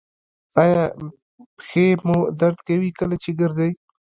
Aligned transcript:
ایا 0.61 0.83
پښې 1.57 1.85
مو 2.05 2.17
درد 2.39 2.59
کوي 2.67 2.89
کله 2.99 3.15
چې 3.23 3.29
ګرځئ؟ 3.39 3.71